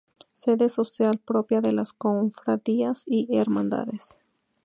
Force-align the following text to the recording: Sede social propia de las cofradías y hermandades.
Sede 0.33 0.69
social 0.69 1.19
propia 1.19 1.61
de 1.61 1.73
las 1.73 1.93
cofradías 1.93 3.03
y 3.05 3.27
hermandades. 3.37 4.19